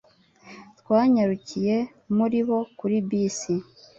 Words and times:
Twanyarukiye 0.79 1.75
muri 2.15 2.39
bo 2.47 2.59
kuri 2.77 2.97
bisi. 3.07 3.53